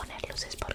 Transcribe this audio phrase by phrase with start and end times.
[0.00, 0.69] poner luces por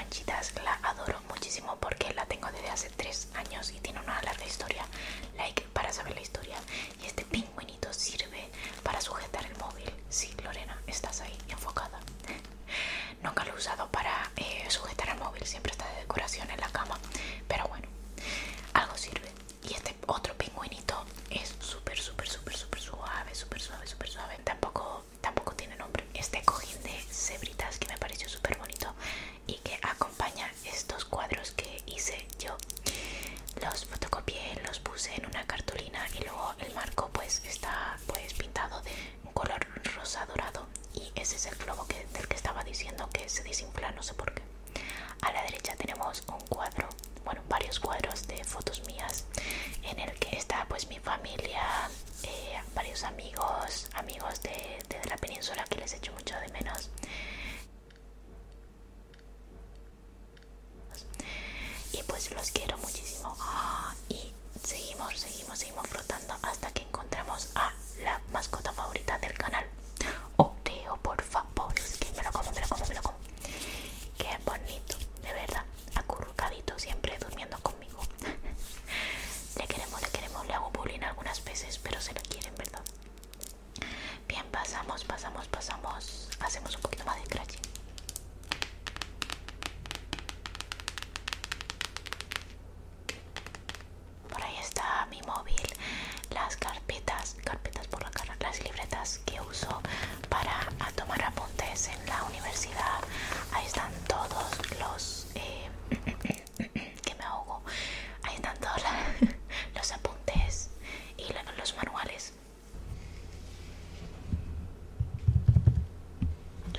[0.00, 1.89] Conchitas, la adoro muchísimo por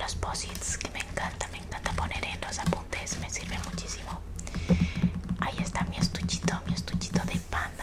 [0.02, 4.20] los posits que me encanta, me encanta poner en los apuntes, me sirve muchísimo.
[5.38, 7.81] Ahí está mi estuchito, mi estuchito de panda.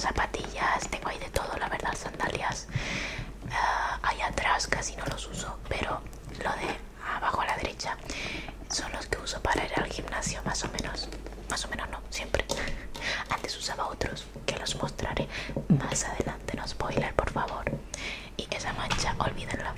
[0.00, 2.66] zapatillas, tengo ahí de todo, la verdad, sandalias.
[3.44, 6.00] Uh, ahí atrás casi no los uso, pero
[6.42, 6.76] lo de
[7.16, 7.96] abajo a la derecha
[8.70, 11.08] son los que uso para ir al gimnasio, más o menos.
[11.48, 12.44] Más o menos no, siempre.
[13.30, 15.28] Antes usaba otros que los mostraré
[15.68, 17.64] más adelante, no spoiler, por favor.
[18.36, 19.74] Y esa mancha, olvídenla.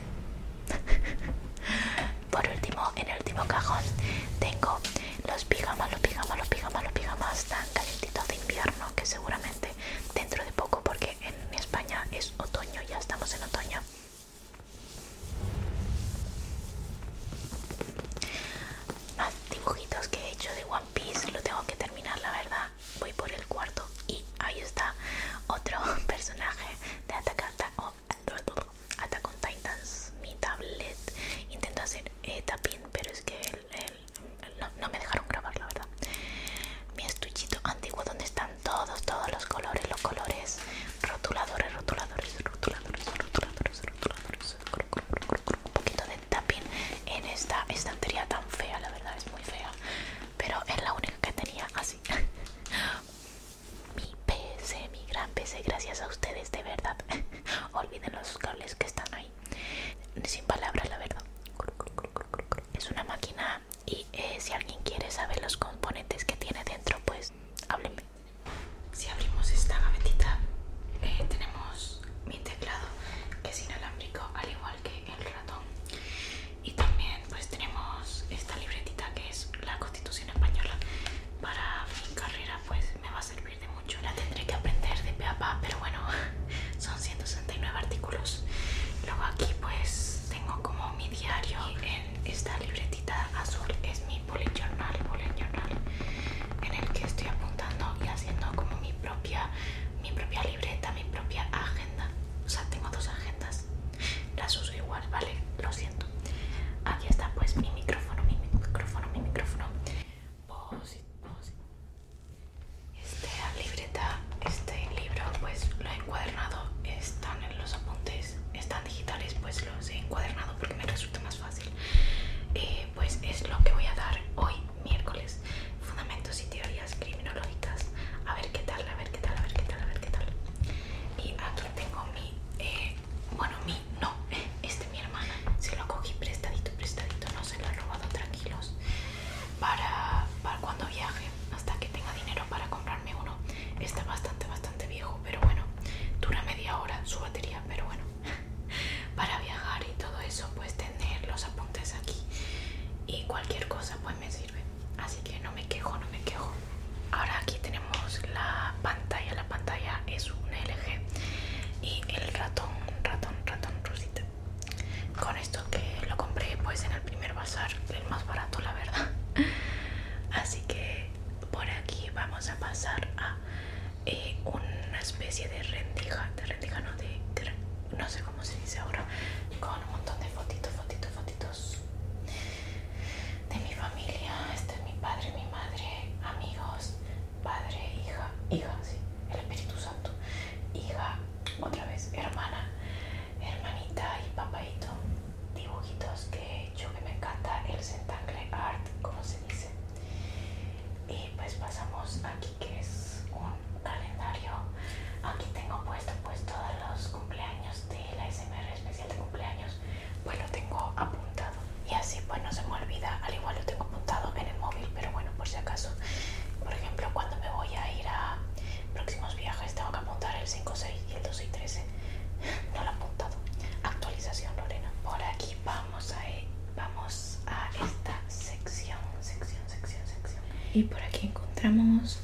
[231.64, 232.22] encontramos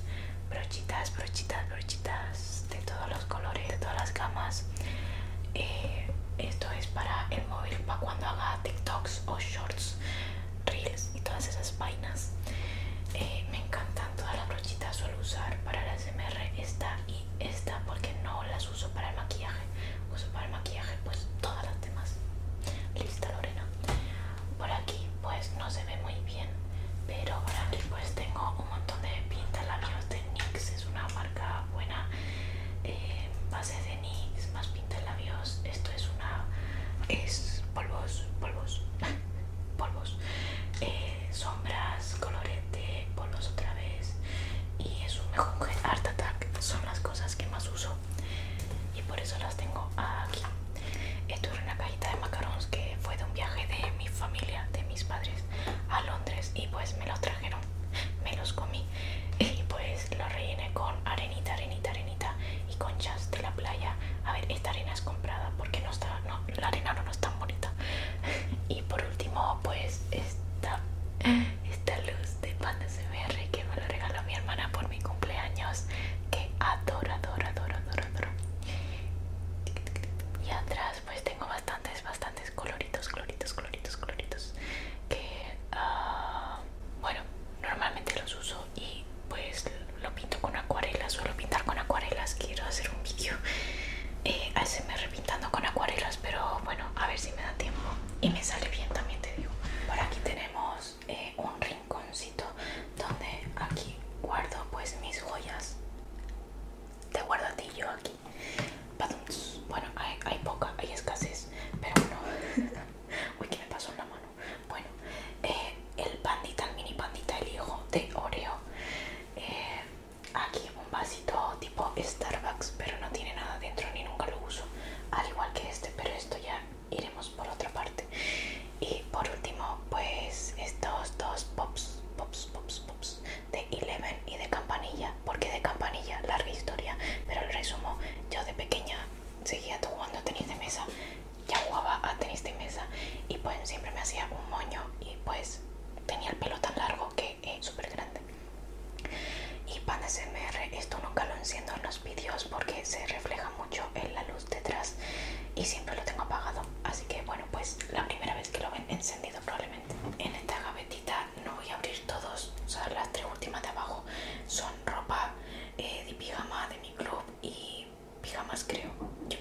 [168.78, 168.90] creo.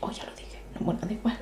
[0.01, 0.59] Oh, ya lo dije.
[0.79, 1.37] Bueno, da igual.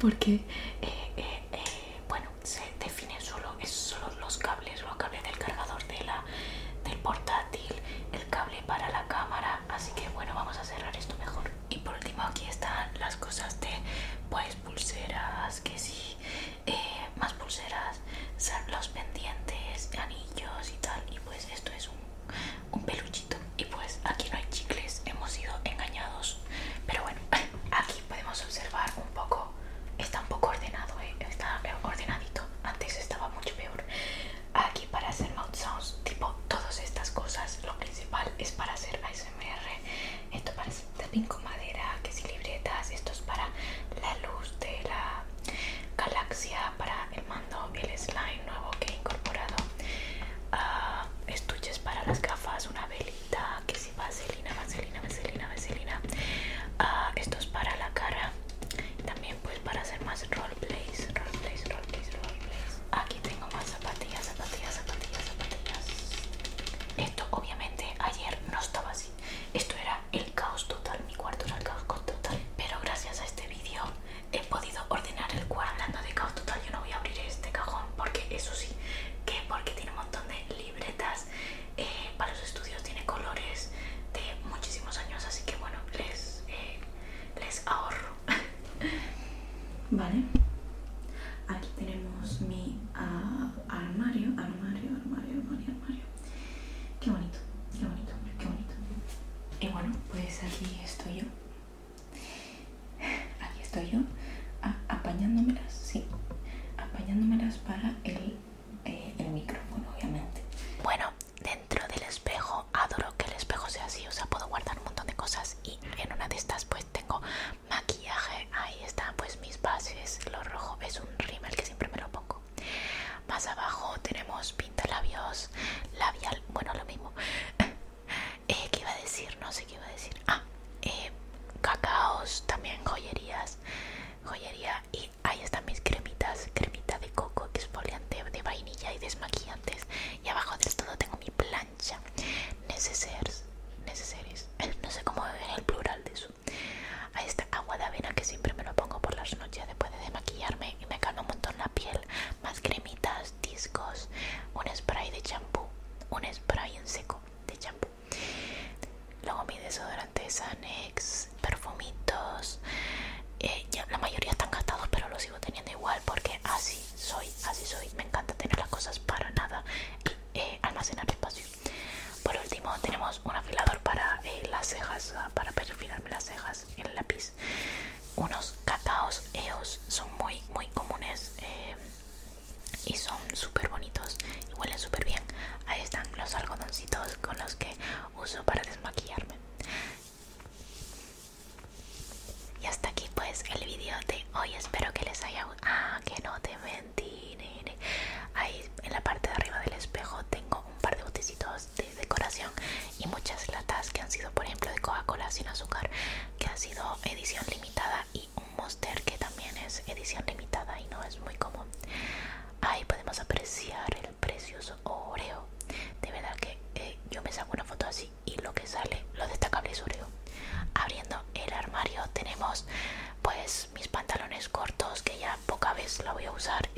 [0.00, 0.40] Porque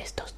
[0.03, 0.35] estos,